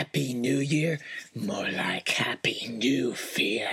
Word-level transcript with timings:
Happy 0.00 0.32
New 0.32 0.56
Year, 0.56 0.98
more 1.34 1.68
like 1.68 2.08
Happy 2.08 2.66
New 2.72 3.12
Fear. 3.12 3.68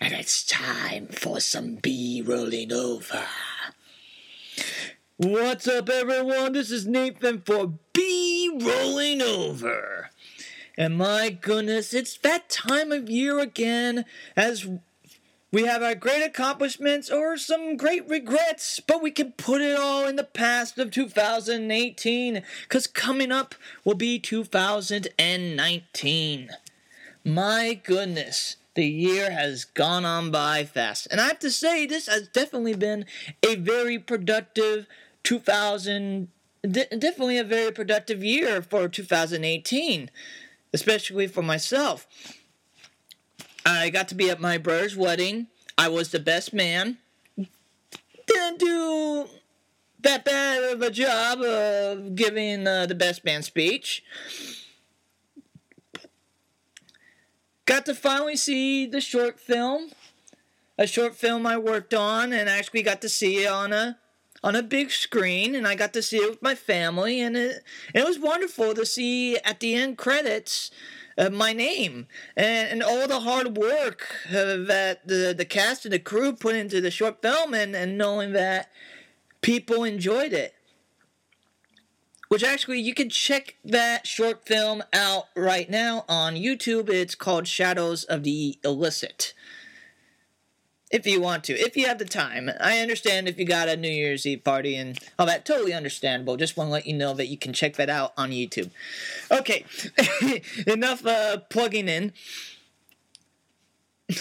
And 0.00 0.12
it's 0.12 0.44
time 0.44 1.06
for 1.06 1.38
some 1.38 1.76
B 1.76 2.20
rolling 2.20 2.72
over. 2.72 3.22
What's 5.18 5.68
up, 5.68 5.88
everyone? 5.88 6.54
This 6.54 6.72
is 6.72 6.84
Nathan 6.84 7.42
for 7.42 7.74
B 7.92 8.50
rolling 8.60 9.22
over. 9.22 10.10
And 10.76 10.98
my 10.98 11.30
goodness, 11.30 11.94
it's 11.94 12.16
that 12.18 12.48
time 12.48 12.90
of 12.90 13.08
year 13.08 13.38
again 13.38 14.04
as 14.34 14.66
we 15.52 15.66
have 15.66 15.82
our 15.82 15.94
great 15.94 16.24
accomplishments 16.24 17.10
or 17.10 17.36
some 17.36 17.76
great 17.76 18.08
regrets, 18.08 18.80
but 18.80 19.02
we 19.02 19.10
can 19.10 19.32
put 19.32 19.60
it 19.60 19.78
all 19.78 20.06
in 20.06 20.16
the 20.16 20.24
past 20.24 20.78
of 20.78 20.90
2018 20.90 22.42
because 22.62 22.86
coming 22.86 23.30
up 23.30 23.54
will 23.84 23.94
be 23.94 24.18
2019. 24.18 26.50
My 27.24 27.80
goodness, 27.84 28.56
the 28.74 28.86
year 28.86 29.30
has 29.30 29.66
gone 29.66 30.06
on 30.06 30.30
by 30.30 30.64
fast. 30.64 31.06
And 31.10 31.20
I 31.20 31.28
have 31.28 31.38
to 31.40 31.50
say, 31.50 31.84
this 31.84 32.06
has 32.06 32.28
definitely 32.28 32.74
been 32.74 33.04
a 33.42 33.56
very 33.56 33.98
productive 33.98 34.86
2000, 35.22 36.28
definitely 36.62 37.36
a 37.36 37.44
very 37.44 37.70
productive 37.70 38.24
year 38.24 38.62
for 38.62 38.88
2018, 38.88 40.10
especially 40.72 41.26
for 41.26 41.42
myself. 41.42 42.06
I 43.64 43.90
got 43.90 44.08
to 44.08 44.14
be 44.14 44.30
at 44.30 44.40
my 44.40 44.58
brother's 44.58 44.96
wedding. 44.96 45.46
I 45.78 45.88
was 45.88 46.10
the 46.10 46.18
best 46.18 46.52
man. 46.52 46.98
Didn't 48.26 48.58
do 48.58 49.26
that 50.00 50.24
bad 50.24 50.62
of 50.72 50.82
a 50.82 50.90
job 50.90 51.40
of 51.40 52.14
giving 52.14 52.66
uh, 52.66 52.86
the 52.86 52.94
best 52.94 53.24
man 53.24 53.42
speech. 53.42 54.02
Got 57.64 57.86
to 57.86 57.94
finally 57.94 58.36
see 58.36 58.86
the 58.86 59.00
short 59.00 59.38
film, 59.38 59.90
a 60.76 60.86
short 60.86 61.14
film 61.14 61.46
I 61.46 61.56
worked 61.56 61.94
on, 61.94 62.32
and 62.32 62.48
actually 62.48 62.82
got 62.82 63.00
to 63.02 63.08
see 63.08 63.44
it 63.44 63.48
on 63.48 63.72
a 63.72 63.98
on 64.44 64.56
a 64.56 64.62
big 64.62 64.90
screen, 64.90 65.54
and 65.54 65.68
I 65.68 65.76
got 65.76 65.92
to 65.92 66.02
see 66.02 66.16
it 66.16 66.28
with 66.28 66.42
my 66.42 66.56
family, 66.56 67.20
and 67.20 67.36
it 67.36 67.62
it 67.94 68.04
was 68.04 68.18
wonderful 68.18 68.74
to 68.74 68.84
see 68.84 69.38
at 69.38 69.60
the 69.60 69.74
end 69.74 69.96
credits 69.98 70.70
uh, 71.18 71.30
my 71.30 71.52
name 71.52 72.06
and, 72.36 72.70
and 72.70 72.82
all 72.82 73.06
the 73.06 73.20
hard 73.20 73.56
work 73.56 74.06
uh, 74.28 74.56
that 74.66 75.00
the, 75.06 75.34
the 75.36 75.44
cast 75.44 75.84
and 75.84 75.92
the 75.92 75.98
crew 75.98 76.32
put 76.32 76.54
into 76.54 76.80
the 76.80 76.90
short 76.90 77.22
film 77.22 77.54
and, 77.54 77.74
and 77.74 77.98
knowing 77.98 78.32
that 78.32 78.70
people 79.40 79.84
enjoyed 79.84 80.32
it. 80.32 80.54
Which 82.28 82.42
actually, 82.42 82.80
you 82.80 82.94
can 82.94 83.10
check 83.10 83.56
that 83.62 84.06
short 84.06 84.46
film 84.46 84.82
out 84.94 85.24
right 85.36 85.68
now 85.68 86.06
on 86.08 86.34
YouTube. 86.34 86.88
It's 86.88 87.14
called 87.14 87.46
Shadows 87.46 88.04
of 88.04 88.22
the 88.22 88.58
Illicit 88.64 89.34
if 90.92 91.06
you 91.06 91.20
want 91.20 91.42
to, 91.44 91.58
if 91.58 91.76
you 91.76 91.86
have 91.86 91.98
the 91.98 92.04
time. 92.04 92.50
I 92.60 92.78
understand 92.78 93.26
if 93.26 93.38
you 93.38 93.46
got 93.46 93.68
a 93.68 93.76
New 93.76 93.90
Year's 93.90 94.26
Eve 94.26 94.44
party 94.44 94.76
and 94.76 94.98
all 95.18 95.26
that, 95.26 95.46
totally 95.46 95.72
understandable. 95.72 96.36
Just 96.36 96.56
want 96.56 96.68
to 96.68 96.72
let 96.72 96.86
you 96.86 96.92
know 96.92 97.14
that 97.14 97.28
you 97.28 97.38
can 97.38 97.54
check 97.54 97.76
that 97.76 97.88
out 97.88 98.12
on 98.18 98.30
YouTube. 98.30 98.70
Okay, 99.30 99.64
enough 100.66 101.04
uh, 101.04 101.38
plugging 101.50 101.88
in. 101.88 102.12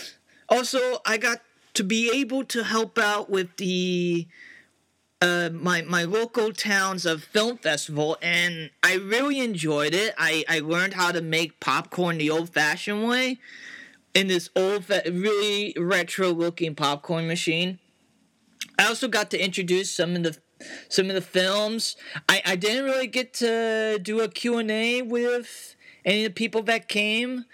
Also, 0.50 0.98
I 1.06 1.16
got 1.16 1.40
to 1.76 1.84
be 1.86 2.12
able 2.14 2.44
to 2.44 2.66
help 2.66 2.98
out 3.00 3.30
with 3.30 3.56
the 3.56 4.28
uh, 5.22 5.50
my 5.54 5.82
my 5.84 6.04
local 6.04 6.52
towns 6.52 7.06
of 7.06 7.24
film 7.24 7.58
festival, 7.58 8.18
and 8.22 8.70
I 8.84 8.96
really 8.96 9.40
enjoyed 9.40 9.94
it. 9.94 10.14
I 10.18 10.44
I 10.50 10.60
learned 10.60 10.96
how 10.96 11.14
to 11.14 11.22
make 11.22 11.62
popcorn 11.62 12.18
the 12.18 12.30
old 12.30 12.50
fashioned 12.50 13.08
way 13.08 13.40
in 14.14 14.28
this 14.28 14.50
old, 14.56 14.90
really 14.90 15.76
retro 15.78 16.30
looking 16.32 16.76
popcorn 16.76 17.28
machine. 17.28 17.80
I 18.78 18.88
also 18.88 19.08
got 19.08 19.32
to 19.32 19.44
introduce 19.44 19.92
some 19.92 20.16
of 20.16 20.24
the 20.24 20.38
some 20.90 21.10
of 21.10 21.16
the 21.16 21.22
films. 21.22 21.96
I, 22.30 22.42
I 22.46 22.56
didn't 22.56 22.86
really 22.86 23.08
get 23.08 23.34
to 23.36 24.00
do 24.00 24.22
a 24.22 24.28
Q&A 24.28 25.02
with 25.02 25.76
any 26.06 26.26
of 26.26 26.32
the 26.32 26.36
people 26.36 26.62
that 26.64 26.88
came, 26.88 27.46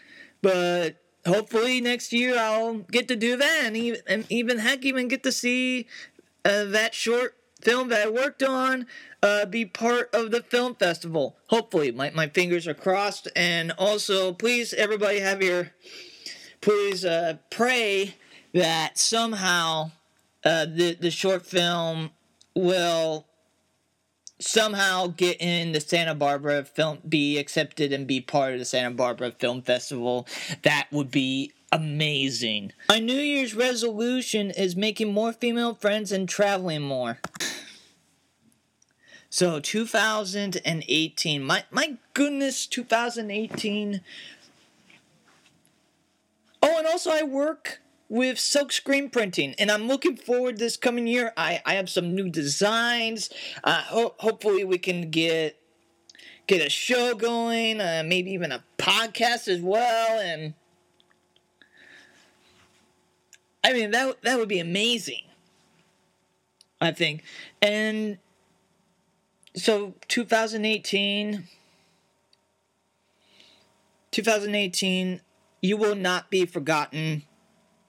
but 0.42 0.98
hopefully 1.26 1.80
next 1.80 2.12
year 2.12 2.38
I'll 2.38 2.80
get 2.80 3.08
to 3.08 3.16
do 3.16 3.38
that 3.38 3.62
and 3.64 3.78
even, 3.78 4.02
and 4.08 4.26
even 4.30 4.60
heck 4.60 4.84
even 4.84 5.08
get 5.08 5.24
to 5.24 5.32
see 5.32 5.88
uh, 6.44 6.66
that 6.66 6.94
short 6.94 7.36
film 7.62 7.90
that 7.90 8.08
I 8.08 8.10
worked 8.10 8.44
on 8.44 8.88
uh, 9.24 9.46
be 9.46 9.66
part 9.66 10.14
of 10.14 10.32
the 10.32 10.42
film 10.42 10.76
festival. 10.76 11.38
Hopefully, 11.48 11.92
my, 11.92 12.12
my 12.12 12.28
fingers 12.28 12.68
are 12.68 12.74
crossed. 12.74 13.28
And 13.36 13.72
also, 13.74 14.34
please, 14.34 14.74
everybody, 14.74 15.20
have 15.20 15.42
your 15.42 15.72
please 16.68 17.06
uh, 17.06 17.38
pray 17.50 18.14
that 18.54 18.98
somehow 18.98 19.90
uh, 20.44 20.66
the 20.66 20.98
the 21.00 21.10
short 21.10 21.46
film 21.46 22.12
will 22.56 23.26
somehow 24.38 25.08
get 25.08 25.38
in 25.40 25.72
the 25.72 25.80
Santa 25.80 26.14
Barbara 26.14 26.66
film, 26.66 26.98
be 27.08 27.38
accepted 27.38 27.94
and 27.94 28.06
be 28.06 28.20
part 28.20 28.52
of 28.52 28.60
the 28.60 28.66
Santa 28.66 28.92
Barbara 28.92 29.32
Film 29.32 29.62
Festival. 29.62 30.28
That 30.64 30.88
would 30.92 31.10
be 31.10 31.54
amazing. 31.72 32.74
My 32.90 33.00
New 33.00 33.14
Year's 33.14 33.56
resolution 33.56 34.52
is 34.52 34.76
making 34.76 35.14
more 35.14 35.32
female 35.32 35.74
friends 35.74 36.12
and 36.12 36.28
traveling 36.28 36.82
more. 36.82 37.20
So 39.30 39.60
2018, 39.62 41.44
my 41.44 41.64
my 41.72 41.98
goodness, 42.14 42.66
2018 42.68 44.02
Oh, 46.62 46.78
and 46.78 46.88
also 46.88 47.12
I 47.12 47.24
work 47.24 47.82
with 48.10 48.40
silk 48.40 48.72
screen 48.72 49.10
printing 49.10 49.54
and 49.60 49.70
i'm 49.70 49.86
looking 49.86 50.16
forward 50.16 50.58
this 50.58 50.78
coming 50.78 51.08
year. 51.08 51.34
I, 51.36 51.62
I 51.66 51.74
have 51.74 51.90
some 51.90 52.16
new 52.16 52.30
designs. 52.30 53.30
Uh, 53.66 53.82
ho- 53.82 54.16
hopefully 54.20 54.64
we 54.64 54.78
can 54.78 55.10
get 55.12 55.60
get 56.48 56.66
a 56.66 56.70
show 56.70 57.16
going 57.16 57.82
uh, 57.82 58.04
maybe 58.06 58.32
even 58.32 58.52
a 58.52 58.64
podcast 58.78 59.48
as 59.48 59.62
well 59.62 60.20
and 60.20 60.54
i 63.64 63.74
mean 63.74 63.92
that, 63.92 64.22
that 64.24 64.38
would 64.38 64.50
be 64.50 64.60
amazing 64.60 65.24
i 66.82 66.92
think. 66.92 67.24
And 67.62 68.18
so 69.56 69.94
2018 70.08 71.48
2018 74.12 75.22
you 75.62 75.78
will 75.78 75.96
not 75.96 76.30
be 76.30 76.46
forgotten 76.46 77.24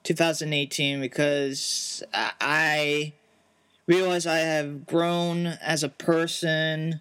2018 0.04 1.00
because 1.00 2.02
I 2.12 3.12
realize 3.86 4.26
I 4.26 4.38
have 4.38 4.86
grown 4.86 5.46
as 5.46 5.82
a 5.82 5.88
person 5.88 7.00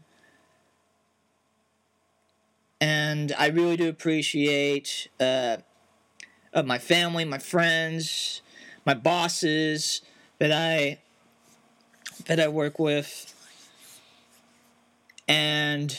and 2.79 3.33
I 3.37 3.47
really 3.47 3.77
do 3.77 3.89
appreciate 3.89 5.07
uh, 5.19 5.57
my 6.65 6.77
family, 6.77 7.25
my 7.25 7.39
friends, 7.39 8.41
my 8.85 8.93
bosses 8.93 10.01
that 10.39 10.51
I 10.51 10.99
that 12.25 12.39
I 12.39 12.47
work 12.47 12.79
with. 12.79 13.33
And 15.27 15.97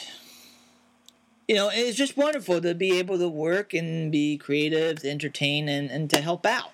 you 1.49 1.55
know, 1.55 1.71
it's 1.73 1.97
just 1.97 2.17
wonderful 2.17 2.61
to 2.61 2.75
be 2.75 2.99
able 2.99 3.19
to 3.19 3.29
work 3.29 3.73
and 3.73 4.13
be 4.13 4.37
creative, 4.37 5.01
to 5.01 5.11
entertain, 5.11 5.67
and, 5.67 5.91
and 5.91 6.11
to 6.11 6.21
help 6.21 6.45
out 6.45 6.73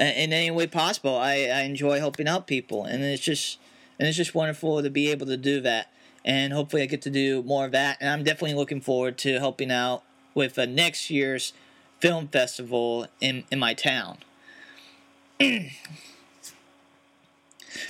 uh, 0.00 0.04
in 0.04 0.32
any 0.32 0.50
way 0.50 0.66
possible. 0.66 1.16
I, 1.16 1.34
I 1.52 1.60
enjoy 1.60 1.98
helping 1.98 2.26
out 2.26 2.46
people, 2.46 2.84
and 2.84 3.04
it's 3.04 3.22
just 3.22 3.58
and 3.98 4.08
it's 4.08 4.16
just 4.16 4.34
wonderful 4.34 4.82
to 4.82 4.88
be 4.88 5.10
able 5.10 5.26
to 5.26 5.36
do 5.36 5.60
that. 5.60 5.92
And 6.24 6.54
hopefully, 6.54 6.82
I 6.82 6.86
get 6.86 7.02
to 7.02 7.10
do 7.10 7.42
more 7.42 7.66
of 7.66 7.72
that. 7.72 7.98
And 8.00 8.08
I'm 8.08 8.24
definitely 8.24 8.56
looking 8.56 8.80
forward 8.80 9.18
to 9.18 9.38
helping 9.38 9.70
out 9.70 10.02
with 10.34 10.58
uh, 10.58 10.64
next 10.64 11.10
year's 11.10 11.52
film 12.00 12.28
festival 12.28 13.08
in 13.20 13.44
in 13.52 13.58
my 13.58 13.74
town. 13.74 14.16
but 15.38 15.68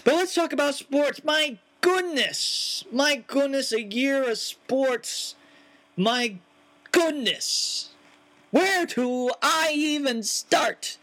let's 0.05 0.34
talk 0.34 0.52
about 0.52 0.75
sports. 0.75 1.22
My 1.22 1.58
goodness, 1.81 2.82
my 2.90 3.22
goodness, 3.29 3.70
a 3.70 3.82
year 3.84 4.29
of 4.29 4.38
sports 4.38 5.37
my 5.96 6.37
goodness! 6.93 7.90
Where 8.50 8.87
do 8.87 9.31
I 9.43 9.72
even 9.75 10.22
start 10.22 10.98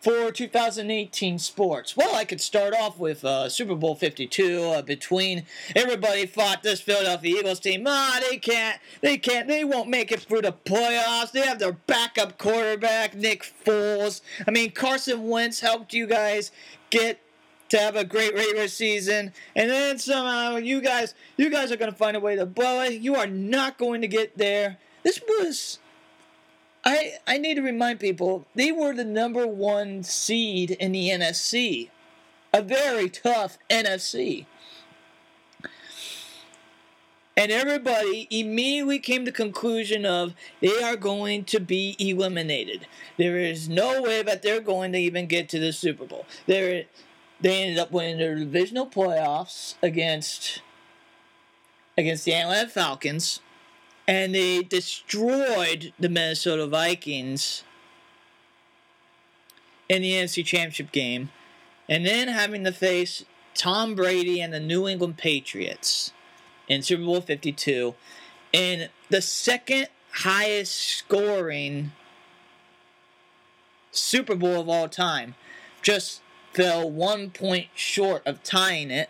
for 0.00 0.30
2018 0.32 1.38
sports? 1.38 1.96
Well, 1.96 2.14
I 2.14 2.24
could 2.24 2.40
start 2.40 2.74
off 2.74 2.98
with 2.98 3.24
uh, 3.24 3.48
Super 3.48 3.74
Bowl 3.74 3.94
52 3.94 4.62
uh, 4.62 4.82
between 4.82 5.44
everybody 5.76 6.26
fought 6.26 6.62
this 6.62 6.80
Philadelphia 6.80 7.38
Eagles 7.38 7.60
team. 7.60 7.84
Ah, 7.86 8.20
they 8.28 8.38
can't, 8.38 8.78
they 9.00 9.18
can't, 9.18 9.48
they 9.48 9.64
won't 9.64 9.88
make 9.88 10.10
it 10.10 10.20
through 10.20 10.42
the 10.42 10.52
playoffs. 10.52 11.32
They 11.32 11.40
have 11.40 11.58
their 11.58 11.72
backup 11.72 12.38
quarterback, 12.38 13.14
Nick 13.14 13.42
Foles. 13.64 14.22
I 14.46 14.50
mean, 14.50 14.70
Carson 14.72 15.28
Wentz 15.28 15.60
helped 15.60 15.92
you 15.92 16.06
guys 16.06 16.50
get 16.90 17.20
to 17.72 17.78
have 17.78 17.96
a 17.96 18.04
great 18.04 18.34
regular 18.34 18.68
season, 18.68 19.32
and 19.56 19.70
then 19.70 19.98
somehow 19.98 20.56
you 20.56 20.82
guys, 20.82 21.14
you 21.38 21.48
guys 21.48 21.72
are 21.72 21.78
going 21.78 21.90
to 21.90 21.96
find 21.96 22.14
a 22.14 22.20
way 22.20 22.36
to 22.36 22.44
blow 22.44 22.82
it. 22.82 23.00
You 23.00 23.16
are 23.16 23.26
not 23.26 23.78
going 23.78 24.02
to 24.02 24.08
get 24.08 24.36
there. 24.36 24.76
this 25.02 25.18
was 25.26 25.78
I 26.84 27.14
I 27.26 27.38
need 27.38 27.54
to 27.54 27.62
remind 27.62 27.98
people 27.98 28.46
they 28.54 28.72
were 28.72 28.92
the 28.94 29.06
number 29.06 29.46
one 29.46 30.02
seed 30.02 30.72
in 30.72 30.92
the 30.92 31.08
NFC, 31.08 31.88
a 32.52 32.60
very 32.60 33.08
tough 33.08 33.56
NFC. 33.70 34.44
And 37.34 37.50
everybody 37.50 38.28
immediately 38.30 38.98
came 38.98 39.24
to 39.24 39.30
the 39.30 39.34
conclusion 39.34 40.04
of 40.04 40.34
they 40.60 40.82
are 40.82 40.96
going 40.96 41.44
to 41.44 41.60
be 41.60 41.96
eliminated. 41.98 42.86
There 43.16 43.38
is 43.38 43.70
no 43.70 44.02
way 44.02 44.22
that 44.22 44.42
they're 44.42 44.60
going 44.60 44.92
to 44.92 44.98
even 44.98 45.26
get 45.26 45.48
to 45.48 45.58
the 45.58 45.72
Super 45.72 46.04
Bowl. 46.04 46.26
They're, 46.46 46.84
they 47.42 47.62
ended 47.62 47.78
up 47.78 47.92
winning 47.92 48.18
their 48.18 48.36
divisional 48.36 48.86
playoffs 48.86 49.74
against 49.82 50.62
against 51.98 52.24
the 52.24 52.34
Atlanta 52.34 52.68
Falcons 52.68 53.40
and 54.06 54.34
they 54.34 54.62
destroyed 54.62 55.92
the 55.98 56.08
Minnesota 56.08 56.66
Vikings 56.66 57.62
in 59.88 60.02
the 60.02 60.12
NFC 60.12 60.44
Championship 60.44 60.90
game, 60.92 61.30
and 61.88 62.06
then 62.06 62.28
having 62.28 62.64
to 62.64 62.72
face 62.72 63.24
Tom 63.54 63.94
Brady 63.94 64.40
and 64.40 64.52
the 64.52 64.60
New 64.60 64.88
England 64.88 65.18
Patriots 65.18 66.12
in 66.68 66.82
Super 66.82 67.04
Bowl 67.04 67.20
52 67.20 67.94
in 68.52 68.88
the 69.10 69.20
second 69.20 69.88
highest 70.12 70.72
scoring 70.72 71.92
Super 73.90 74.34
Bowl 74.34 74.60
of 74.60 74.68
all 74.68 74.88
time. 74.88 75.34
Just 75.82 76.22
fell 76.52 76.90
one 76.90 77.30
point 77.30 77.68
short 77.74 78.26
of 78.26 78.42
tying 78.42 78.90
it 78.90 79.08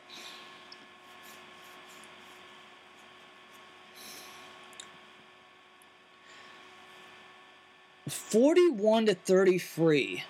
41 8.08 9.06
to 9.06 9.14
33. 9.14 10.24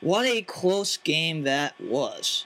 What 0.00 0.26
a 0.26 0.42
close 0.42 0.96
game 0.96 1.42
that 1.42 1.80
was. 1.80 2.44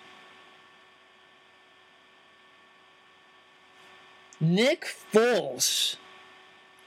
Nick 4.40 4.84
Foles 5.12 5.96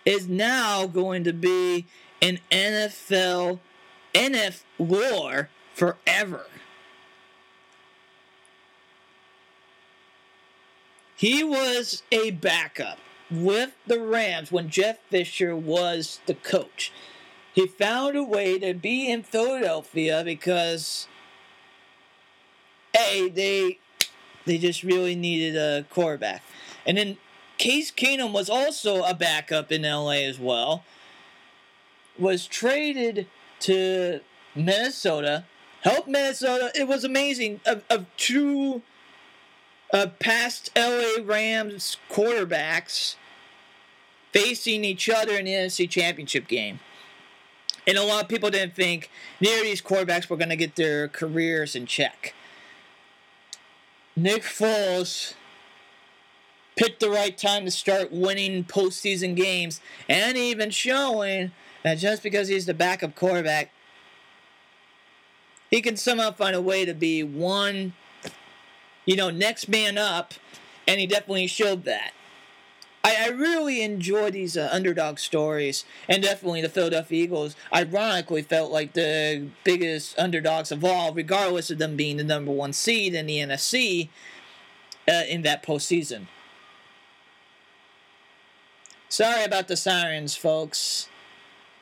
is 0.06 0.28
now 0.28 0.86
going 0.86 1.24
to 1.24 1.34
be 1.34 1.86
an 2.22 2.40
NFL 2.52 3.60
NF 4.14 4.64
lore 4.80 5.50
forever. 5.74 6.46
He 11.18 11.44
was 11.44 12.04
a 12.12 12.32
backup 12.32 13.00
with 13.30 13.72
the 13.86 14.00
Rams 14.00 14.52
when 14.52 14.70
Jeff 14.70 15.00
Fisher 15.10 15.56
was 15.56 16.22
the 16.28 16.36
coach 16.36 16.94
he 17.58 17.66
found 17.66 18.16
a 18.16 18.22
way 18.22 18.60
to 18.60 18.76
be 18.76 19.10
in 19.10 19.24
Philadelphia 19.24 20.22
because 20.24 21.08
a 22.96 23.30
they 23.30 23.80
they 24.46 24.60
just 24.60 24.84
really 24.84 25.16
needed 25.16 25.58
a 25.58 25.84
quarterback, 25.90 26.44
and 26.86 27.00
then 27.00 27.18
Case 27.58 27.92
Keenum 27.92 28.32
was 28.32 28.48
also 28.48 29.02
a 29.02 29.16
backup 29.16 29.72
in 29.72 29.82
LA 29.82 30.22
as 30.30 30.38
well. 30.38 30.84
Was 32.20 32.46
traded 32.46 33.26
to 33.62 34.20
Minnesota, 34.54 35.46
helped 35.82 36.08
Minnesota. 36.08 36.72
It 36.76 36.88
was 36.88 37.04
amazing. 37.04 37.62
Of, 37.66 37.84
of 37.90 38.06
two 38.18 38.84
uh, 39.94 40.08
past 40.20 40.70
LA 40.76 41.24
Rams 41.24 41.98
quarterbacks 42.10 43.16
facing 44.32 44.84
each 44.84 45.10
other 45.10 45.34
in 45.34 45.46
the 45.46 45.52
NFC 45.52 45.90
Championship 45.90 46.48
game. 46.48 46.80
And 47.86 47.98
a 47.98 48.04
lot 48.04 48.24
of 48.24 48.30
people 48.30 48.50
didn't 48.50 48.76
think 48.76 49.10
of 49.42 49.48
these 49.48 49.82
quarterbacks 49.82 50.30
were 50.30 50.36
going 50.36 50.50
to 50.50 50.58
get 50.58 50.76
their 50.76 51.08
careers 51.08 51.76
in 51.76 51.86
check. 51.86 52.34
Nick 54.16 54.44
Foles 54.44 55.36
picked 56.76 57.00
the 57.00 57.10
right 57.10 57.38
time 57.38 57.66
to 57.66 57.72
start 57.72 58.12
winning 58.12 58.64
postseason 58.64 59.36
games 59.36 59.80
and 60.10 60.38
even 60.38 60.70
showing 60.70 61.52
that 61.84 61.96
just 61.98 62.24
because 62.24 62.48
he's 62.48 62.66
the 62.66 62.74
backup 62.74 63.16
quarterback, 63.16 63.72
he 65.70 65.82
can 65.82 65.98
somehow 65.98 66.32
find 66.32 66.56
a 66.56 66.62
way 66.62 66.86
to 66.86 66.94
be 66.94 67.24
one, 67.24 67.94
you 69.08 69.16
know, 69.16 69.32
next 69.32 69.68
man 69.68 69.98
up, 69.98 70.36
and 70.88 71.00
he 71.00 71.08
definitely 71.08 71.48
showed 71.48 71.86
that. 71.86 72.12
I, 73.04 73.16
I 73.26 73.28
really 73.30 73.82
enjoy 73.82 74.30
these 74.32 74.58
uh, 74.58 74.70
underdog 74.72 75.18
stories, 75.18 75.86
and 76.10 76.22
definitely 76.22 76.62
the 76.62 76.70
Philadelphia 76.70 77.24
Eagles. 77.24 77.56
Ironically, 77.74 78.42
felt 78.42 78.72
like 78.72 78.94
the 78.94 79.48
biggest 79.64 80.20
underdogs 80.20 80.72
of 80.72 80.84
all, 80.84 81.14
regardless 81.14 81.72
of 81.72 81.78
them 81.78 81.96
being 81.96 82.18
the 82.18 82.24
number 82.24 82.52
one 82.52 82.74
seed 82.74 83.16
in 83.16 83.26
the 83.28 83.38
NFC 83.38 84.10
uh, 85.08 85.24
in 85.28 85.42
that 85.44 85.64
postseason. 85.64 86.28
Sorry 89.08 89.46
about 89.46 89.70
the 89.70 89.78
sirens, 89.78 90.36
folks. 90.36 91.08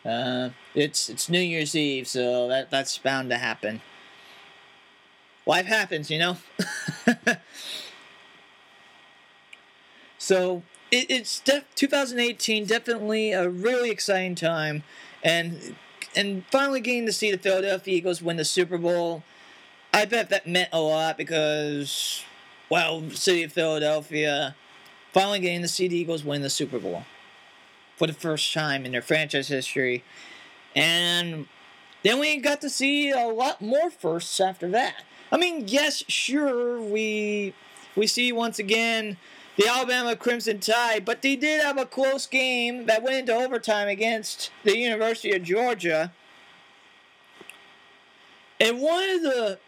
Uh, 0.06 0.50
it's 0.76 1.10
it's 1.10 1.28
New 1.28 1.40
Year's 1.40 1.76
Eve, 1.76 2.08
so 2.08 2.48
that 2.50 2.70
that's 2.70 3.00
bound 3.00 3.32
to 3.32 3.40
happen. 3.40 3.82
Life 5.46 5.68
happens, 5.68 6.10
you 6.10 6.18
know. 6.18 6.38
so 10.18 10.64
it, 10.92 11.06
it's 11.10 11.40
de- 11.42 11.64
2018, 11.76 12.66
definitely 12.66 13.32
a 13.32 13.50
really 13.50 13.92
exciting 13.92 14.36
time, 14.36 14.84
and 15.24 15.76
and 16.16 16.44
finally 16.52 16.80
getting 16.80 17.06
to 17.06 17.14
see 17.14 17.32
the 17.32 17.38
Philadelphia 17.38 17.96
Eagles 17.96 18.22
win 18.22 18.38
the 18.38 18.46
Super 18.46 18.78
Bowl. 18.78 19.24
I 19.94 20.06
bet 20.06 20.30
that 20.30 20.48
meant 20.48 20.70
a 20.74 20.80
lot 20.82 21.18
because, 21.18 22.24
well, 22.70 23.10
city 23.12 23.44
of 23.44 23.54
Philadelphia 23.54 24.56
finally 25.14 25.40
getting 25.40 25.62
to 25.62 25.68
see 25.68 25.88
the 25.88 25.96
Eagles 25.96 26.24
win 26.24 26.42
the 26.42 26.50
Super 26.50 26.80
Bowl 26.80 27.04
for 27.96 28.08
the 28.08 28.14
first 28.14 28.54
time 28.54 28.86
in 28.86 28.92
their 28.92 29.02
franchise 29.02 29.48
history, 29.48 30.04
and 30.76 31.48
then 32.04 32.20
we 32.20 32.38
got 32.38 32.62
to 32.62 32.70
see 32.70 33.12
a 33.12 33.28
lot 33.28 33.62
more 33.62 33.90
firsts 33.90 34.40
after 34.40 34.68
that. 34.70 35.04
I 35.32 35.38
mean, 35.38 35.68
yes, 35.68 36.04
sure, 36.08 36.82
we 36.82 37.54
we 37.96 38.08
see 38.08 38.32
once 38.32 38.60
again 38.60 39.18
the 39.58 39.68
Alabama 39.68 40.16
Crimson 40.16 40.60
Tide, 40.60 41.06
but 41.06 41.22
they 41.22 41.36
did 41.36 41.62
have 41.62 41.78
a 41.78 41.86
close 41.86 42.26
game 42.28 42.86
that 42.88 43.04
went 43.04 43.16
into 43.18 43.34
overtime 43.34 43.88
against 43.88 44.52
the 44.64 44.78
University 44.78 45.32
of 45.32 45.44
Georgia. 45.44 46.12
And 48.60 48.82
one 48.82 49.10
of 49.10 49.22
the 49.22 49.60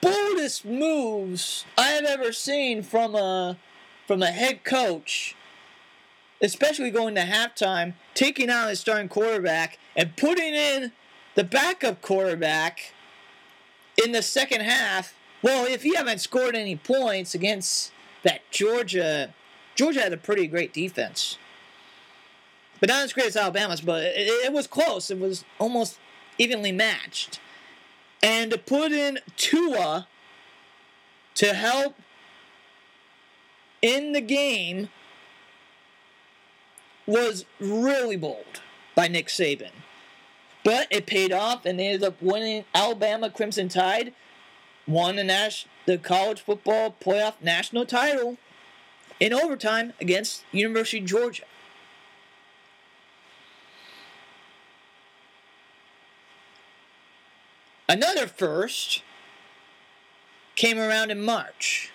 boldest 0.00 0.64
moves 0.64 1.64
I 1.76 1.88
have 1.88 2.04
ever 2.04 2.32
seen 2.32 2.82
from 2.82 3.14
a 3.14 3.56
from 4.06 4.22
a 4.22 4.30
head 4.30 4.64
coach, 4.64 5.36
especially 6.40 6.90
going 6.90 7.14
to 7.14 7.22
halftime, 7.22 7.94
taking 8.14 8.50
out 8.50 8.68
his 8.68 8.80
starting 8.80 9.08
quarterback 9.08 9.78
and 9.96 10.16
putting 10.16 10.54
in 10.54 10.92
the 11.34 11.44
backup 11.44 12.02
quarterback 12.02 12.92
in 14.02 14.12
the 14.12 14.22
second 14.22 14.62
half. 14.62 15.14
Well, 15.42 15.66
if 15.66 15.84
you 15.84 15.94
haven't 15.96 16.20
scored 16.20 16.54
any 16.54 16.76
points 16.76 17.34
against 17.34 17.92
that 18.22 18.42
Georgia 18.50 19.34
Georgia 19.74 20.00
had 20.00 20.12
a 20.12 20.18
pretty 20.18 20.46
great 20.46 20.72
defense. 20.72 21.38
But 22.78 22.88
not 22.88 23.04
as 23.04 23.12
great 23.12 23.28
as 23.28 23.36
Alabama's, 23.36 23.80
but 23.80 24.02
it, 24.02 24.28
it 24.28 24.52
was 24.52 24.66
close. 24.66 25.10
It 25.10 25.18
was 25.18 25.44
almost 25.58 25.98
evenly 26.38 26.72
matched. 26.72 27.40
And 28.22 28.50
to 28.50 28.58
put 28.58 28.92
in 28.92 29.18
Tua 29.36 30.08
to 31.34 31.54
help 31.54 31.96
in 33.80 34.12
the 34.12 34.20
game 34.20 34.88
was 37.06 37.44
really 37.58 38.16
bold 38.16 38.62
by 38.94 39.08
Nick 39.08 39.28
Saban. 39.28 39.81
But 40.64 40.86
it 40.90 41.06
paid 41.06 41.32
off, 41.32 41.66
and 41.66 41.78
they 41.78 41.88
ended 41.88 42.04
up 42.04 42.20
winning. 42.22 42.64
Alabama 42.74 43.30
Crimson 43.30 43.68
Tide 43.68 44.12
won 44.86 45.16
the 45.16 45.24
Nash, 45.24 45.66
the 45.86 45.98
college 45.98 46.40
football 46.40 46.94
playoff 47.00 47.34
national 47.40 47.86
title 47.86 48.38
in 49.18 49.32
overtime 49.32 49.92
against 50.00 50.44
University 50.52 50.98
of 50.98 51.06
Georgia. 51.06 51.44
Another 57.88 58.26
first 58.26 59.02
came 60.54 60.78
around 60.78 61.10
in 61.10 61.20
March. 61.20 61.90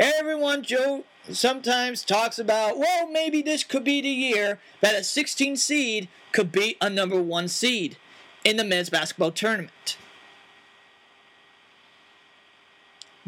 Everyone, 0.00 0.62
Joe, 0.62 1.04
sometimes 1.30 2.02
talks 2.02 2.38
about, 2.38 2.78
well, 2.78 3.06
maybe 3.06 3.42
this 3.42 3.62
could 3.62 3.84
be 3.84 4.00
the 4.00 4.08
year 4.08 4.58
that 4.80 4.96
a 4.96 5.04
16 5.04 5.56
seed 5.56 6.08
could 6.32 6.50
beat 6.50 6.76
a 6.80 6.90
number 6.90 7.22
one 7.22 7.46
seed 7.46 7.96
in 8.42 8.56
the 8.56 8.64
men's 8.64 8.90
basketball 8.90 9.30
tournament. 9.30 9.98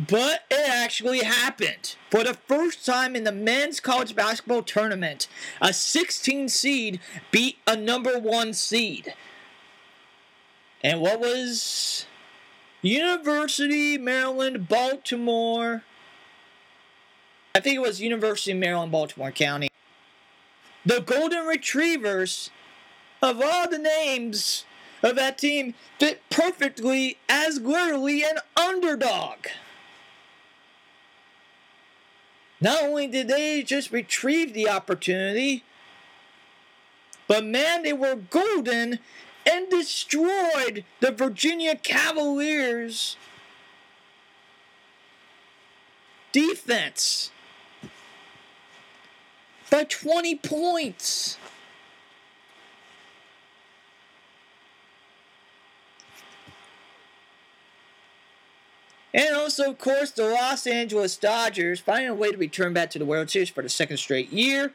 but 0.08 0.44
it 0.50 0.68
actually 0.68 1.22
happened. 1.22 1.96
For 2.10 2.24
the 2.24 2.34
first 2.34 2.84
time 2.84 3.14
in 3.14 3.24
the 3.24 3.32
men's 3.32 3.80
college 3.80 4.14
basketball 4.14 4.62
tournament, 4.62 5.28
a 5.60 5.72
16 5.72 6.48
seed 6.48 7.00
beat 7.30 7.58
a 7.66 7.76
number 7.76 8.18
one 8.18 8.52
seed. 8.52 9.14
And 10.82 11.00
what 11.00 11.20
was 11.20 12.06
University 12.80 13.98
Maryland 13.98 14.68
Baltimore? 14.68 15.84
I 17.54 17.60
think 17.60 17.76
it 17.76 17.82
was 17.82 18.00
University 18.00 18.52
of 18.52 18.58
Maryland 18.58 18.92
Baltimore 18.92 19.30
County. 19.30 19.68
The 20.86 21.00
Golden 21.00 21.46
Retrievers, 21.46 22.50
of 23.20 23.40
all 23.42 23.68
the 23.68 23.78
names 23.78 24.64
of 25.02 25.16
that 25.16 25.36
team, 25.36 25.74
fit 25.98 26.22
perfectly 26.30 27.18
as 27.28 27.60
literally 27.60 28.24
an 28.24 28.38
underdog. 28.56 29.46
Not 32.60 32.82
only 32.84 33.06
did 33.06 33.28
they 33.28 33.62
just 33.62 33.92
retrieve 33.92 34.54
the 34.54 34.68
opportunity, 34.68 35.62
but 37.28 37.44
man, 37.44 37.82
they 37.82 37.92
were 37.92 38.14
golden 38.14 38.98
and 39.44 39.68
destroyed 39.68 40.84
the 41.00 41.10
Virginia 41.10 41.76
Cavaliers 41.76 43.16
defense 46.32 47.30
by 49.72 49.84
20 49.84 50.34
points. 50.34 51.38
And 59.14 59.34
also, 59.34 59.70
of 59.70 59.78
course, 59.78 60.10
the 60.10 60.24
Los 60.24 60.66
Angeles 60.66 61.16
Dodgers 61.16 61.80
finding 61.80 62.10
a 62.10 62.14
way 62.14 62.30
to 62.30 62.36
return 62.36 62.74
back 62.74 62.90
to 62.90 62.98
the 62.98 63.06
World 63.06 63.30
Series 63.30 63.48
for 63.48 63.62
the 63.62 63.70
second 63.70 63.96
straight 63.96 64.30
year 64.30 64.74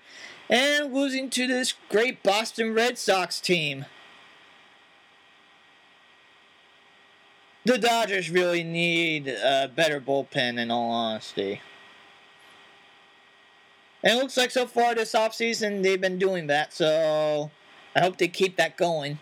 and 0.49 0.91
losing 0.91 1.29
to 1.29 1.45
this 1.45 1.75
great 1.89 2.23
Boston 2.23 2.73
Red 2.73 2.97
Sox 2.97 3.39
team. 3.39 3.85
The 7.65 7.77
Dodgers 7.77 8.31
really 8.31 8.63
need 8.63 9.27
a 9.27 9.67
better 9.67 10.01
bullpen, 10.01 10.57
in 10.57 10.71
all 10.71 10.89
honesty. 10.89 11.61
And 14.07 14.17
it 14.17 14.21
looks 14.21 14.37
like 14.37 14.51
so 14.51 14.65
far 14.65 14.95
this 14.95 15.11
offseason 15.11 15.83
they've 15.83 15.99
been 15.99 16.17
doing 16.17 16.47
that, 16.47 16.71
so 16.71 17.51
I 17.93 17.99
hope 17.99 18.17
they 18.17 18.29
keep 18.29 18.55
that 18.55 18.77
going. 18.77 19.19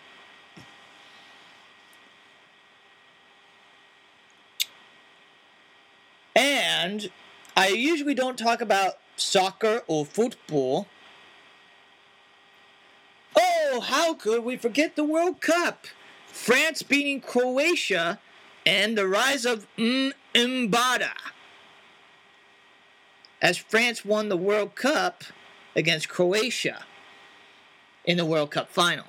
And 6.36 7.10
I 7.58 7.70
usually 7.70 8.14
don't 8.14 8.38
talk 8.38 8.62
about 8.62 9.00
soccer 9.16 9.82
or 9.88 10.06
football. 10.06 10.86
Oh, 13.36 13.82
how 13.84 14.14
could 14.14 14.44
we 14.44 14.56
forget 14.56 14.96
the 14.96 15.04
World 15.04 15.42
Cup? 15.42 15.88
France 16.28 16.84
beating 16.84 17.22
Croatia 17.22 18.20
and 18.68 18.96
the 18.96 19.08
rise 19.08 19.46
of 19.48 19.66
Mbappé. 19.78 21.10
As 23.42 23.58
France 23.58 24.06
won 24.06 24.30
the 24.30 24.38
World 24.38 24.76
Cup 24.76 25.24
against 25.76 26.10
Croatia 26.10 26.86
in 28.06 28.18
the 28.18 28.26
World 28.26 28.52
Cup 28.52 28.70
final. 28.70 29.06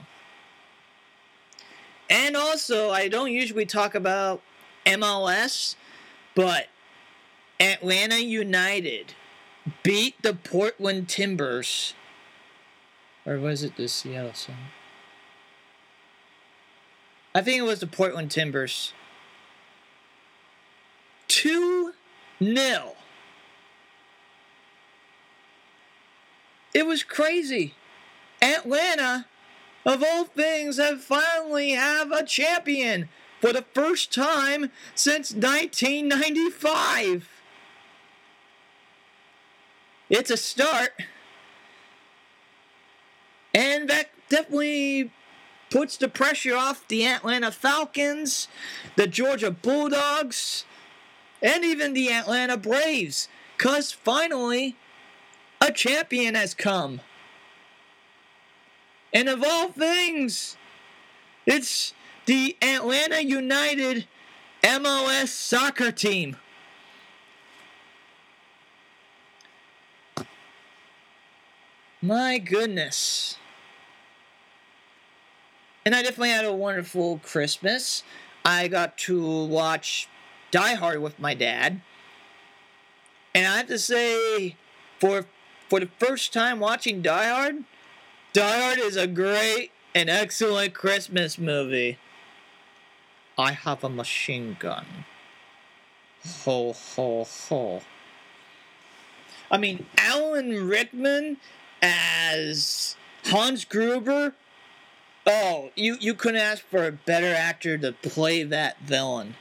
And 2.08 2.36
also, 2.36 2.90
I 2.90 3.08
don't 3.08 3.32
usually 3.32 3.66
talk 3.66 3.94
about 3.94 4.40
MLS, 4.84 5.74
but 6.34 6.68
Atlanta 7.58 8.22
United 8.22 9.14
beat 9.82 10.20
the 10.22 10.34
Portland 10.34 11.08
Timbers. 11.08 11.94
Or 13.24 13.38
was 13.38 13.64
it 13.64 13.76
the 13.76 13.88
Seattle 13.88 14.34
Sun? 14.34 14.56
I 17.34 17.42
think 17.42 17.58
it 17.58 17.62
was 17.62 17.80
the 17.80 17.86
Portland 17.86 18.30
Timbers. 18.30 18.92
2 21.28 21.92
0. 22.42 22.95
It 26.76 26.84
was 26.84 27.02
crazy. 27.02 27.72
Atlanta, 28.42 29.24
of 29.86 30.04
all 30.06 30.24
things, 30.24 30.76
have 30.76 31.02
finally 31.02 31.70
have 31.70 32.12
a 32.12 32.22
champion 32.22 33.08
for 33.40 33.54
the 33.54 33.64
first 33.72 34.12
time 34.12 34.70
since 34.94 35.32
1995. 35.32 37.30
It's 40.10 40.30
a 40.30 40.36
start. 40.36 40.90
And 43.54 43.88
that 43.88 44.10
definitely 44.28 45.10
puts 45.70 45.96
the 45.96 46.08
pressure 46.08 46.54
off 46.54 46.86
the 46.88 47.06
Atlanta 47.06 47.52
Falcons, 47.52 48.48
the 48.96 49.06
Georgia 49.06 49.50
Bulldogs, 49.50 50.66
and 51.40 51.64
even 51.64 51.94
the 51.94 52.12
Atlanta 52.12 52.58
Braves. 52.58 53.28
Because 53.56 53.92
finally, 53.92 54.76
a 55.66 55.72
champion 55.72 56.34
has 56.34 56.54
come. 56.54 57.00
And 59.12 59.28
of 59.28 59.42
all 59.42 59.68
things, 59.68 60.56
it's 61.46 61.92
the 62.26 62.56
Atlanta 62.62 63.22
United 63.22 64.06
MLS 64.62 65.28
soccer 65.28 65.90
team. 65.90 66.36
My 72.02 72.38
goodness. 72.38 73.38
And 75.84 75.94
I 75.94 76.02
definitely 76.02 76.30
had 76.30 76.44
a 76.44 76.52
wonderful 76.52 77.18
Christmas. 77.18 78.02
I 78.44 78.68
got 78.68 78.98
to 78.98 79.46
watch 79.46 80.08
Die 80.50 80.74
Hard 80.74 81.00
with 81.00 81.18
my 81.18 81.34
dad. 81.34 81.80
And 83.34 83.46
I 83.46 83.58
have 83.58 83.66
to 83.68 83.78
say, 83.78 84.56
for 84.98 85.26
for 85.68 85.80
the 85.80 85.88
first 85.98 86.32
time 86.32 86.60
watching 86.60 87.02
Die 87.02 87.28
Hard, 87.28 87.64
Die 88.32 88.60
Hard 88.60 88.78
is 88.78 88.96
a 88.96 89.06
great 89.06 89.70
and 89.94 90.10
excellent 90.10 90.74
Christmas 90.74 91.38
movie. 91.38 91.98
I 93.38 93.52
have 93.52 93.84
a 93.84 93.88
machine 93.88 94.56
gun. 94.58 94.86
Ho 96.44 96.72
ho 96.72 97.24
ho. 97.24 97.82
I 99.50 99.58
mean, 99.58 99.86
Alan 99.98 100.68
Rickman 100.68 101.36
as 101.82 102.96
Hans 103.26 103.64
Gruber. 103.64 104.34
Oh, 105.26 105.70
you, 105.74 105.96
you 106.00 106.14
couldn't 106.14 106.40
ask 106.40 106.64
for 106.64 106.86
a 106.86 106.92
better 106.92 107.34
actor 107.34 107.76
to 107.78 107.92
play 107.92 108.42
that 108.44 108.78
villain. 108.80 109.34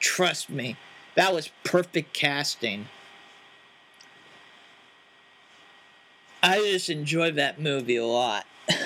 Trust 0.00 0.50
me, 0.50 0.76
that 1.14 1.34
was 1.34 1.50
perfect 1.64 2.12
casting. 2.14 2.88
I 6.46 6.58
just 6.60 6.88
enjoyed 6.88 7.34
that 7.34 7.60
movie 7.60 7.96
a 7.96 8.06
lot. 8.06 8.46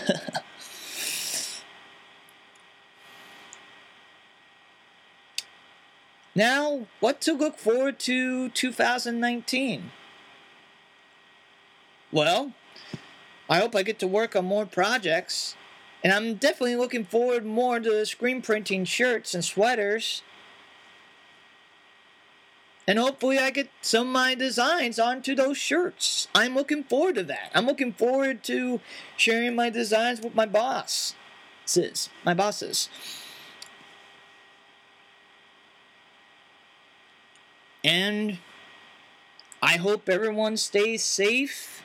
now, 6.35 6.87
what 7.01 7.21
to 7.21 7.35
look 7.35 7.59
forward 7.59 7.99
to 8.01 8.49
2019? 8.49 9.91
Well, 12.11 12.55
I 13.51 13.59
hope 13.59 13.77
I 13.77 13.83
get 13.83 13.99
to 13.99 14.07
work 14.07 14.35
on 14.35 14.47
more 14.47 14.65
projects. 14.65 15.55
And 16.03 16.15
I'm 16.15 16.37
definitely 16.37 16.77
looking 16.77 17.05
forward 17.05 17.45
more 17.45 17.79
to 17.79 18.07
screen 18.07 18.41
printing 18.41 18.87
shirts 18.87 19.35
and 19.35 19.45
sweaters. 19.45 20.23
And 22.91 22.99
hopefully 22.99 23.39
I 23.39 23.51
get 23.51 23.71
some 23.81 24.09
of 24.09 24.13
my 24.13 24.35
designs 24.35 24.99
onto 24.99 25.37
those 25.37 25.57
shirts. 25.57 26.27
I'm 26.35 26.57
looking 26.57 26.83
forward 26.83 27.15
to 27.15 27.23
that. 27.23 27.53
I'm 27.55 27.65
looking 27.65 27.93
forward 27.93 28.43
to 28.43 28.81
sharing 29.17 29.55
my 29.55 29.71
designs 29.71 30.21
with 30.21 30.35
my 30.35 30.45
boss. 30.45 31.15
Sis, 31.65 32.09
my 32.25 32.35
bosses. 32.35 32.89
And 37.85 38.39
I 39.63 39.77
hope 39.77 40.09
everyone 40.09 40.57
stays 40.57 41.05
safe 41.05 41.85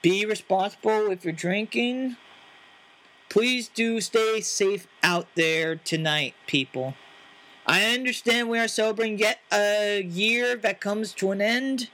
be 0.00 0.24
responsible 0.24 1.10
if 1.10 1.22
you're 1.22 1.34
drinking. 1.34 2.16
Please 3.28 3.68
do 3.68 4.00
stay 4.00 4.40
safe 4.40 4.86
out 5.02 5.26
there 5.34 5.76
tonight, 5.76 6.32
people. 6.46 6.94
I 7.70 7.94
understand 7.94 8.48
we 8.48 8.58
are 8.58 8.66
celebrating 8.66 9.20
yet 9.20 9.38
a 9.52 10.02
year 10.02 10.56
that 10.56 10.80
comes 10.80 11.14
to 11.14 11.30
an 11.30 11.40
end, 11.40 11.88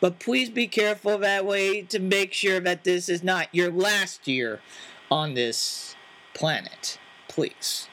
but 0.00 0.18
please 0.18 0.48
be 0.48 0.66
careful 0.66 1.18
that 1.18 1.44
way 1.44 1.82
to 1.82 1.98
make 1.98 2.32
sure 2.32 2.58
that 2.58 2.84
this 2.84 3.10
is 3.10 3.22
not 3.22 3.54
your 3.54 3.70
last 3.70 4.26
year 4.26 4.62
on 5.10 5.34
this 5.34 5.94
planet. 6.32 6.98
Please. 7.28 7.86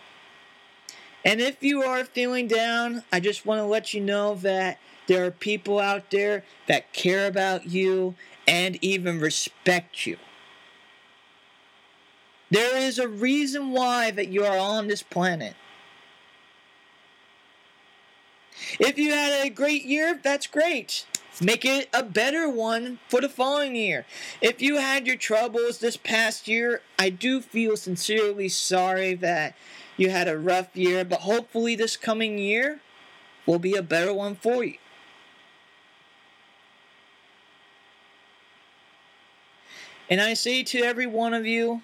And 1.26 1.42
if 1.42 1.62
you 1.62 1.84
are 1.84 2.06
feeling 2.06 2.48
down, 2.48 3.04
I 3.12 3.20
just 3.20 3.46
want 3.46 3.60
to 3.60 3.66
let 3.66 3.94
you 3.94 4.00
know 4.00 4.36
that 4.36 4.80
there 5.08 5.26
are 5.26 5.32
people 5.32 5.80
out 5.80 6.12
there 6.12 6.46
that 6.70 6.94
care 6.94 7.28
about 7.28 7.66
you 7.66 8.16
and 8.48 8.82
even 8.82 9.20
respect 9.20 10.06
you. 10.06 10.16
There 12.50 12.78
is 12.78 12.98
a 12.98 13.10
reason 13.10 13.72
why 13.72 14.12
that 14.12 14.30
you 14.30 14.46
are 14.46 14.58
on 14.58 14.88
this 14.88 15.04
planet. 15.04 15.56
If 18.80 18.98
you 18.98 19.12
had 19.12 19.46
a 19.46 19.50
great 19.50 19.86
year, 19.86 20.20
that's 20.22 20.48
great. 20.48 21.06
Make 21.42 21.66
it 21.66 21.90
a 21.94 22.02
better 22.04 22.50
one 22.50 23.00
for 23.08 23.22
the 23.22 23.30
following 23.30 23.76
year. 23.76 24.06
If 24.42 24.62
you 24.62 24.78
had 24.78 25.06
your 25.06 25.16
troubles 25.16 25.78
this 25.78 25.98
past 25.98 26.48
year, 26.48 26.82
I 26.98 27.10
do 27.10 27.42
feel 27.42 27.78
sincerely 27.78 28.50
sorry 28.50 29.14
that 29.16 29.56
you 29.98 30.10
had 30.10 30.28
a 30.28 30.38
rough 30.38 30.76
year, 30.76 31.06
but 31.06 31.22
hopefully 31.22 31.76
this 31.76 31.96
coming 31.96 32.38
year 32.40 32.82
will 33.46 33.60
be 33.60 33.76
a 33.76 33.84
better 33.84 34.14
one 34.14 34.36
for 34.36 34.64
you. 34.64 34.78
And 40.10 40.22
I 40.22 40.34
say 40.34 40.64
to 40.64 40.80
every 40.80 41.06
one 41.06 41.34
of 41.34 41.46
you, 41.46 41.82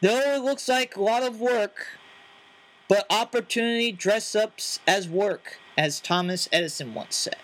though 0.00 0.34
it 0.34 0.42
looks 0.42 0.68
like 0.68 0.96
a 0.96 1.02
lot 1.02 1.22
of 1.22 1.40
work, 1.40 1.97
but 2.88 3.06
opportunity 3.10 3.92
dress 3.92 4.34
ups 4.34 4.80
as 4.86 5.08
work, 5.08 5.58
as 5.76 6.00
Thomas 6.00 6.48
Edison 6.50 6.94
once 6.94 7.16
said. 7.16 7.36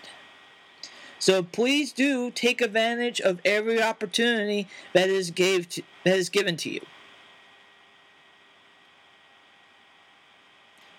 So 1.19 1.41
please 1.43 1.91
do 1.93 2.29
take 2.31 2.61
advantage 2.61 3.21
of 3.21 3.39
every 3.45 3.81
opportunity 3.81 4.67
that 4.93 5.09
is 5.09 5.31
gave 5.31 5.69
to, 5.69 5.83
that 6.03 6.17
is 6.17 6.29
given 6.29 6.57
to 6.57 6.69
you. 6.69 6.81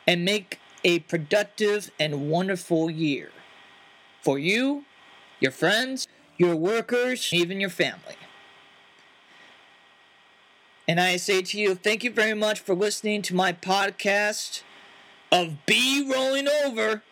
And 0.07 0.25
make 0.25 0.61
a 0.85 1.01
productive 1.01 1.91
and 1.99 2.31
wonderful 2.31 2.91
year 2.91 3.31
for 4.23 4.39
you, 4.39 4.85
your 5.41 5.51
friends, 5.51 6.07
your 6.39 6.55
workers, 6.55 7.33
even 7.33 7.61
your 7.61 7.71
family. 7.71 8.17
And 10.89 11.01
I 11.01 11.17
say 11.17 11.43
to 11.43 11.59
you, 11.59 11.75
thank 11.75 12.05
you 12.05 12.13
very 12.13 12.35
much 12.35 12.61
for 12.61 12.73
listening 12.75 13.21
to 13.23 13.35
my 13.35 13.53
podcast 13.53 14.63
of 15.33 15.67
B 15.67 16.09
Rolling 16.09 16.47
Over. 16.65 17.03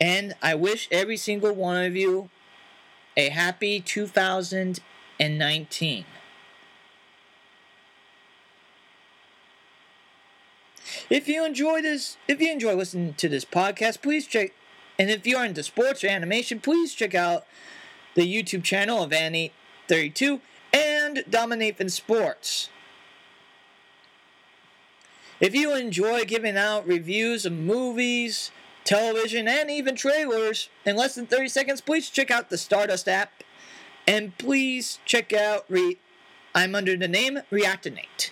And 0.00 0.34
I 0.40 0.54
wish 0.54 0.86
every 0.92 1.16
single 1.16 1.52
one 1.52 1.84
of 1.84 1.96
you 1.96 2.30
a 3.16 3.30
happy 3.30 3.80
2019. 3.80 6.04
If 11.10 11.28
you 11.28 11.44
enjoy 11.44 11.82
this, 11.82 12.16
if 12.28 12.40
you 12.40 12.52
enjoy 12.52 12.74
listening 12.74 13.14
to 13.14 13.28
this 13.28 13.44
podcast, 13.44 14.00
please 14.02 14.26
check. 14.26 14.52
And 14.98 15.10
if 15.10 15.26
you 15.26 15.36
are 15.36 15.44
into 15.44 15.62
sports 15.64 16.04
or 16.04 16.08
animation, 16.08 16.60
please 16.60 16.94
check 16.94 17.14
out 17.14 17.46
the 18.14 18.22
YouTube 18.22 18.62
channel 18.62 19.02
of 19.02 19.12
Annie 19.12 19.52
32 19.88 20.40
and 20.72 21.18
Dominathan 21.30 21.90
Sports. 21.90 22.68
If 25.40 25.54
you 25.54 25.74
enjoy 25.74 26.24
giving 26.24 26.56
out 26.56 26.86
reviews 26.86 27.44
of 27.44 27.52
movies, 27.52 28.50
television, 28.84 29.48
and 29.48 29.70
even 29.70 29.96
trailers 29.96 30.68
in 30.84 30.96
less 30.96 31.14
than 31.14 31.26
30 31.26 31.48
seconds, 31.48 31.80
please 31.80 32.08
check 32.08 32.30
out 32.30 32.50
the 32.50 32.58
Stardust 32.58 33.08
app. 33.08 33.42
And 34.06 34.36
please 34.38 34.98
check 35.04 35.32
out 35.32 35.64
Re- 35.68 35.98
I'm 36.54 36.74
under 36.74 36.96
the 36.96 37.08
name 37.08 37.38
Reactinate. 37.50 38.30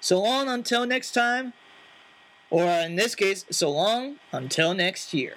So 0.00 0.20
long 0.20 0.48
until 0.48 0.84
next 0.84 1.12
time, 1.12 1.52
or 2.50 2.64
in 2.64 2.96
this 2.96 3.14
case, 3.14 3.46
so 3.50 3.70
long 3.70 4.16
until 4.32 4.74
next 4.74 5.14
year. 5.14 5.36